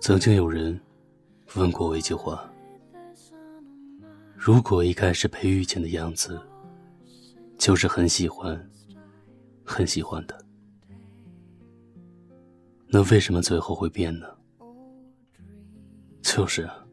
[0.00, 0.78] 曾经有人
[1.54, 2.52] 问过我一句话：
[4.34, 6.40] 如果一开始被遇见的样子
[7.62, 8.60] 就是很喜欢、
[9.64, 10.36] 很喜欢的，
[12.88, 14.26] 那为什么最后会变呢？
[16.22, 16.84] 就是啊，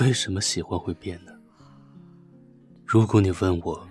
[0.00, 1.32] 为什么喜欢会变呢？
[2.86, 3.86] 如果你问我，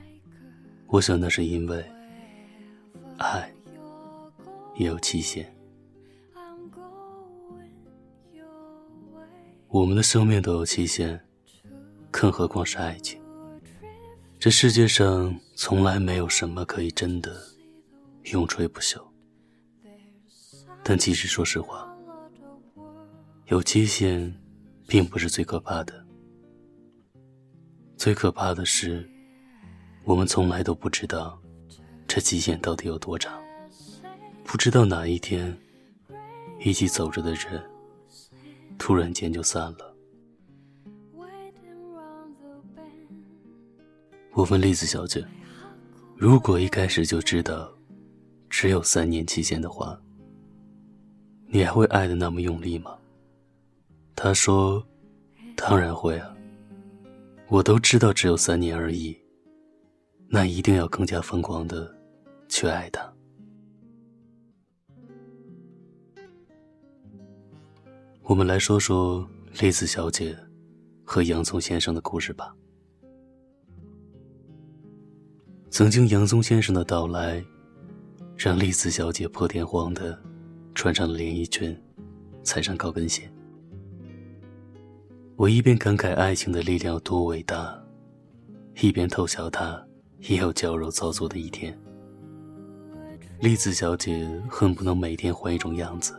[0.88, 1.85] 我想那是因为
[3.20, 3.54] 爱
[4.73, 5.55] 也有期限。
[9.68, 11.23] 我们的生命都有期限，
[12.09, 13.21] 更何况是爱情。
[14.40, 17.39] 这世界上从来没有什么可以真的
[18.31, 18.99] 永垂不朽。
[20.84, 21.87] 但其实说实话，
[23.45, 24.35] 有期限
[24.87, 26.03] 并不是最可怕的。
[27.95, 29.07] 最可怕的是，
[30.03, 31.40] 我们从来都不知道
[32.07, 33.40] 这期限到底有多长，
[34.43, 35.55] 不知道哪一天
[36.59, 37.63] 一起走着的人。
[38.79, 39.96] 突然间就散了。
[44.34, 45.23] 我问栗子小姐
[46.22, 47.76] ：“如果一开始就知道
[48.48, 50.00] 只有三年期限的话，
[51.48, 52.96] 你还会爱的那么用力吗？”
[54.16, 54.86] 他说
[55.58, 56.32] ：“当然会啊。
[57.48, 59.20] 我都知道只有三年而已，
[60.27, 61.92] 那一定要更加疯狂的
[62.48, 63.12] 去爱他。”
[68.22, 69.28] 我们来说说
[69.59, 70.38] 栗子小姐
[71.03, 72.56] 和洋葱先生的故事吧。
[75.74, 77.41] 曾经，杨松先生的到来，
[78.36, 80.22] 让栗子小姐破天荒的
[80.75, 81.74] 穿上了连衣裙，
[82.44, 83.32] 踩上高跟鞋。
[85.38, 87.81] 我一边感慨爱情的力量有多伟大，
[88.81, 89.81] 一边偷笑她
[90.20, 91.76] 也有矫揉造作的一天。
[93.40, 96.14] 栗子小姐恨不能每天换一种样子。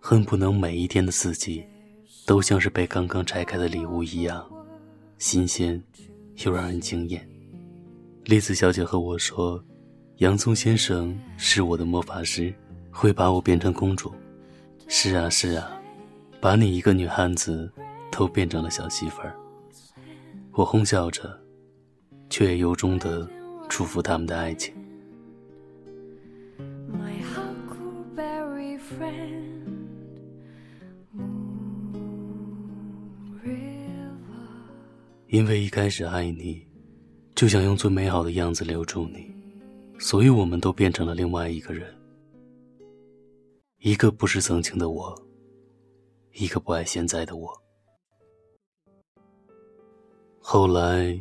[0.00, 1.62] 恨不能每一天的四季，
[2.24, 4.50] 都像是被刚刚拆开的礼物一样，
[5.18, 5.80] 新鲜
[6.46, 7.28] 又让人惊艳。
[8.30, 9.60] 栗子小姐和我说
[10.18, 12.54] ：“洋葱先生是我的魔法师，
[12.88, 14.14] 会把我变成公主。”
[14.86, 15.68] 是啊，是啊，
[16.40, 17.68] 把你一个女汉子
[18.08, 19.34] 都变成了小媳妇儿。
[20.52, 21.36] 我哄笑着，
[22.28, 23.28] 却也由衷的
[23.68, 24.72] 祝福他们的爱情。
[35.26, 36.64] 因为一开始爱你，
[37.40, 39.26] 就想用最美好的样子留住你，
[39.98, 41.90] 所以我们都变成了另外一个人。
[43.78, 45.18] 一个不是曾经的我，
[46.34, 47.50] 一个不爱现在的我。
[50.38, 51.18] 后来，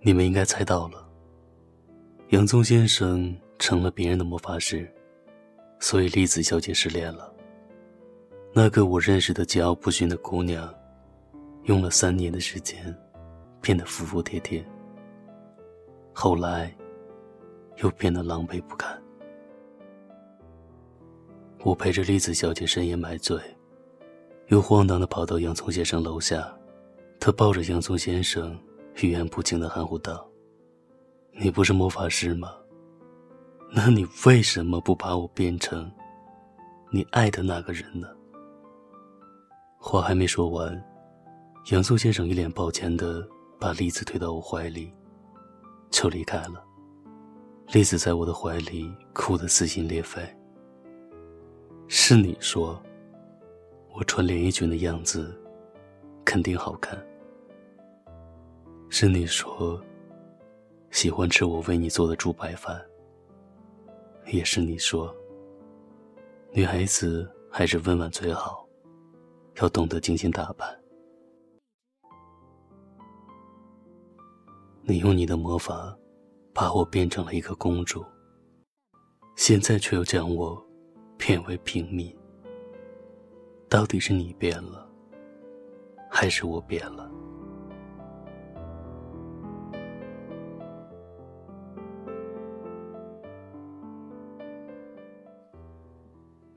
[0.00, 1.06] 你们应该猜到了，
[2.30, 4.90] 洋葱先生成了别人的魔法师，
[5.78, 7.30] 所以栗子小姐失恋了。
[8.54, 10.74] 那个我认识的桀骜不驯的姑娘。
[11.64, 12.82] 用了三年的时间，
[13.60, 14.64] 变得服服帖帖。
[16.12, 16.74] 后来，
[17.82, 19.00] 又变得狼狈不堪。
[21.64, 23.40] 我陪着栗子小姐深夜买醉，
[24.48, 26.52] 又荒唐的跑到洋葱先生楼下，
[27.20, 28.58] 他抱着洋葱先生，
[29.00, 30.28] 语言不清的含糊道
[31.32, 32.52] ：“你不是魔法师吗？
[33.70, 35.90] 那你为什么不把我变成
[36.90, 38.08] 你爱的那个人呢？”
[39.78, 40.84] 话还没说完。
[41.70, 43.24] 洋葱先生一脸抱歉的
[43.58, 44.92] 把栗子推到我怀里，
[45.92, 46.64] 就离开了。
[47.68, 50.20] 栗子在我的怀里哭得撕心裂肺。
[51.86, 52.82] 是你说，
[53.94, 55.38] 我穿连衣裙的样子
[56.24, 56.98] 肯定好看。
[58.88, 59.80] 是你说，
[60.90, 62.82] 喜欢吃我为你做的猪白饭。
[64.26, 65.14] 也是你说，
[66.52, 68.66] 女孩子还是温婉最好，
[69.60, 70.81] 要懂得精心打扮。
[74.84, 75.96] 你用你的魔法，
[76.52, 78.04] 把我变成了一个公主。
[79.36, 80.60] 现在却又将我
[81.16, 82.14] 变为平民。
[83.68, 84.86] 到底是你变了，
[86.10, 87.08] 还是我变了？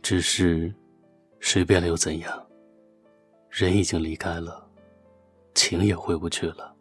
[0.02, 0.74] 只是，
[1.40, 2.48] 谁变了又怎样？
[3.50, 4.68] 人已经离开了，
[5.54, 6.75] 情也回不去了。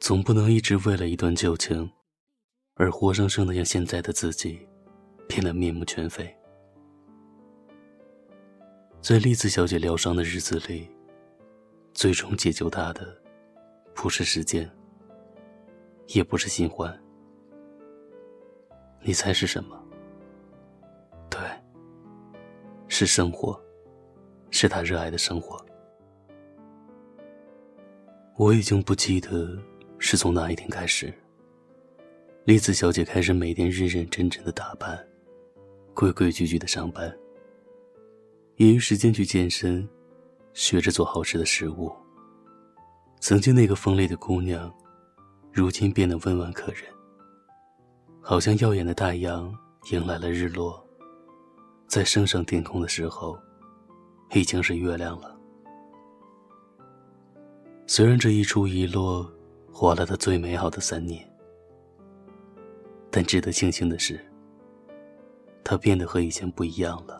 [0.00, 1.88] 总不能一直为了一段旧情，
[2.74, 4.66] 而活生生的让现在的自己
[5.28, 6.34] 变得面目全非。
[9.02, 10.88] 在栗子小姐疗伤的日子里，
[11.92, 13.14] 最终解救她的，
[13.94, 14.68] 不是时间，
[16.08, 16.98] 也不是新欢。
[19.02, 19.78] 你猜是什么？
[21.28, 21.38] 对，
[22.88, 23.62] 是生活，
[24.50, 25.62] 是她热爱的生活。
[28.38, 29.58] 我已经不记得。
[30.02, 31.12] 是从哪一天开始，
[32.44, 34.98] 栗子小姐开始每天认认真真的打扮，
[35.94, 37.14] 规规矩矩的上班。
[38.56, 39.86] 业余时间去健身，
[40.54, 41.92] 学着做好吃的食物。
[43.20, 44.74] 曾经那个锋利的姑娘，
[45.52, 46.82] 如今变得温婉可人。
[48.22, 49.54] 好像耀眼的太阳
[49.92, 50.82] 迎来了日落，
[51.86, 53.38] 在升上天空的时候，
[54.32, 55.38] 已经是月亮了。
[57.86, 59.30] 虽然这一出一落。
[59.80, 61.26] 活了他最美好的三年，
[63.10, 64.22] 但值得庆幸的是，
[65.64, 67.18] 他变得和以前不一样了。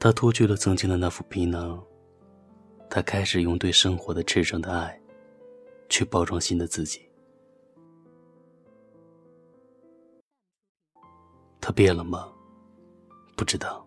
[0.00, 1.80] 他脱去了曾经的那副皮囊，
[2.90, 5.00] 他开始用对生活的赤诚的爱，
[5.88, 7.08] 去包装新的自己。
[11.60, 12.32] 他变了吗？
[13.36, 13.86] 不知道。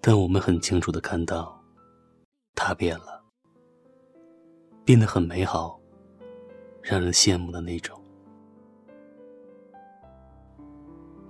[0.00, 1.60] 但我们很清楚的看到，
[2.54, 3.17] 他变了。
[4.88, 5.78] 变得很美好，
[6.80, 8.02] 让人羡慕的那种。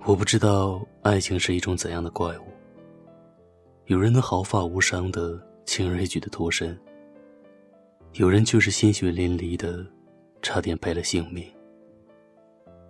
[0.05, 2.43] 我不知道爱情是一种怎样的怪物。
[3.87, 6.79] 有人能毫发无伤的轻而易举的脱身，
[8.13, 9.85] 有人却是鲜血淋漓的，
[10.41, 11.45] 差点赔了性命。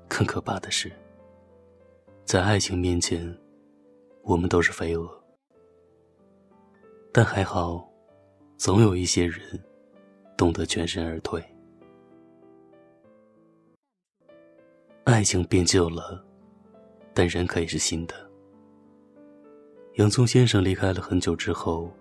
[0.07, 0.91] 更可怕的是，
[2.25, 3.35] 在爱情面前，
[4.21, 5.09] 我们都是飞蛾。
[7.11, 7.89] 但还好，
[8.55, 9.59] 总有一些人。
[10.39, 11.43] 懂得全身而退，
[15.03, 16.25] 爱情变旧了，
[17.13, 18.15] 但人可以是新的。
[19.95, 21.91] 洋葱先生离开了很久之后，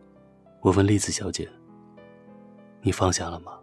[0.61, 1.49] 我问栗子小姐
[2.81, 3.58] ：“你放下了吗？”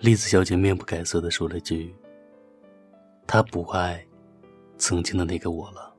[0.00, 1.94] 栗子小姐面不改色的说了句
[3.28, 4.02] ：“他不爱
[4.78, 5.94] 曾经的那个我了。”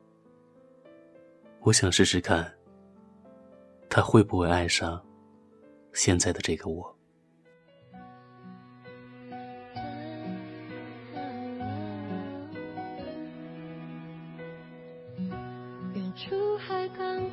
[1.61, 2.51] 我想试试看，
[3.87, 4.99] 他会不会爱上
[5.93, 6.97] 现在的这个我。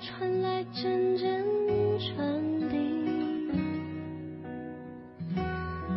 [0.01, 1.45] 传来阵阵
[1.99, 2.41] 传
[2.71, 2.77] 递，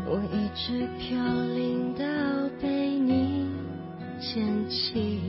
[0.07, 2.03] 我一直飘零到
[2.59, 3.47] 被你
[4.19, 5.21] 捡起，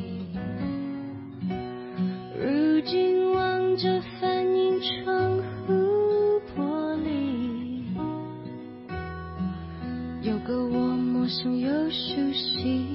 [2.40, 5.36] 如今望着反映窗
[5.66, 7.84] 户玻璃，
[10.22, 12.86] 有个我陌生又熟悉。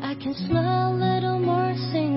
[0.00, 2.15] I can smell a little more, sing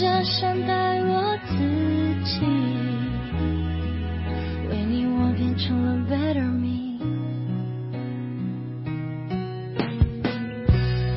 [0.00, 0.22] a little.
[0.24, 1.54] 善待我自
[2.24, 2.40] 己，
[4.70, 6.98] 为你我变成了 better me。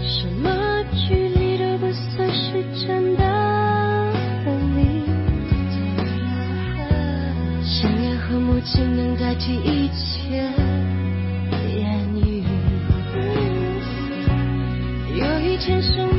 [0.02, 3.24] 什么距离都不算是真的
[4.44, 5.06] 分离，
[7.64, 10.52] 想念和默契能代替一切
[11.76, 12.44] 言语。
[15.16, 16.15] 有一天。